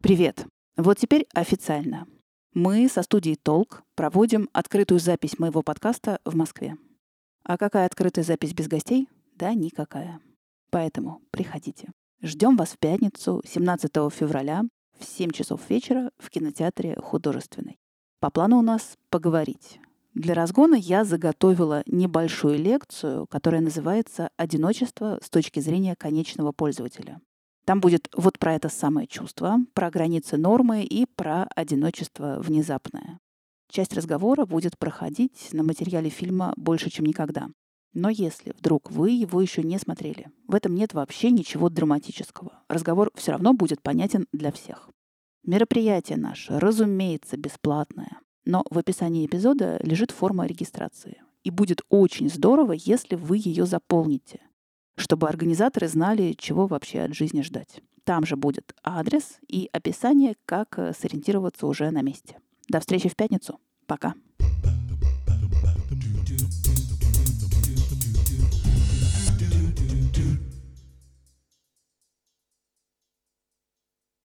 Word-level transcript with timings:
Привет! 0.00 0.46
Вот 0.76 0.96
теперь 0.96 1.26
официально. 1.34 2.06
Мы 2.54 2.88
со 2.88 3.02
студией 3.02 3.34
«Толк» 3.34 3.82
проводим 3.96 4.48
открытую 4.52 5.00
запись 5.00 5.40
моего 5.40 5.62
подкаста 5.62 6.20
в 6.24 6.36
Москве. 6.36 6.76
А 7.42 7.58
какая 7.58 7.84
открытая 7.84 8.24
запись 8.24 8.54
без 8.54 8.68
гостей? 8.68 9.08
Да 9.34 9.52
никакая. 9.54 10.20
Поэтому 10.70 11.20
приходите. 11.32 11.90
Ждем 12.22 12.56
вас 12.56 12.70
в 12.70 12.78
пятницу, 12.78 13.42
17 13.44 13.92
февраля, 14.12 14.62
в 15.00 15.04
7 15.04 15.32
часов 15.32 15.68
вечера 15.68 16.12
в 16.16 16.30
кинотеатре 16.30 16.96
«Художественный». 17.02 17.76
По 18.20 18.30
плану 18.30 18.58
у 18.58 18.62
нас 18.62 18.96
поговорить. 19.10 19.80
Для 20.14 20.34
разгона 20.34 20.76
я 20.76 21.02
заготовила 21.04 21.82
небольшую 21.86 22.56
лекцию, 22.56 23.26
которая 23.26 23.60
называется 23.60 24.30
«Одиночество 24.36 25.18
с 25.20 25.28
точки 25.28 25.58
зрения 25.58 25.96
конечного 25.96 26.52
пользователя». 26.52 27.20
Там 27.68 27.80
будет 27.80 28.08
вот 28.16 28.38
про 28.38 28.54
это 28.54 28.70
самое 28.70 29.06
чувство, 29.06 29.58
про 29.74 29.90
границы 29.90 30.38
нормы 30.38 30.84
и 30.84 31.04
про 31.04 31.44
одиночество 31.54 32.40
внезапное. 32.40 33.18
Часть 33.70 33.92
разговора 33.92 34.46
будет 34.46 34.78
проходить 34.78 35.50
на 35.52 35.62
материале 35.62 36.08
фильма 36.08 36.54
«Больше, 36.56 36.88
чем 36.88 37.04
никогда». 37.04 37.50
Но 37.92 38.08
если 38.08 38.54
вдруг 38.58 38.90
вы 38.90 39.10
его 39.10 39.42
еще 39.42 39.62
не 39.62 39.78
смотрели, 39.78 40.30
в 40.46 40.54
этом 40.54 40.74
нет 40.74 40.94
вообще 40.94 41.30
ничего 41.30 41.68
драматического. 41.68 42.62
Разговор 42.70 43.10
все 43.14 43.32
равно 43.32 43.52
будет 43.52 43.82
понятен 43.82 44.24
для 44.32 44.50
всех. 44.50 44.88
Мероприятие 45.44 46.16
наше, 46.16 46.58
разумеется, 46.58 47.36
бесплатное. 47.36 48.18
Но 48.46 48.64
в 48.70 48.78
описании 48.78 49.26
эпизода 49.26 49.78
лежит 49.82 50.10
форма 50.10 50.46
регистрации. 50.46 51.20
И 51.44 51.50
будет 51.50 51.82
очень 51.90 52.30
здорово, 52.30 52.72
если 52.72 53.14
вы 53.14 53.36
ее 53.36 53.66
заполните 53.66 54.40
чтобы 54.98 55.28
организаторы 55.28 55.88
знали, 55.88 56.34
чего 56.36 56.66
вообще 56.66 57.00
от 57.00 57.14
жизни 57.14 57.42
ждать. 57.42 57.80
Там 58.04 58.24
же 58.24 58.36
будет 58.36 58.74
адрес 58.82 59.38
и 59.46 59.68
описание, 59.72 60.34
как 60.46 60.78
э, 60.78 60.92
сориентироваться 60.98 61.66
уже 61.66 61.90
на 61.90 62.02
месте. 62.02 62.38
До 62.68 62.80
встречи 62.80 63.08
в 63.08 63.16
пятницу. 63.16 63.60
Пока. 63.86 64.14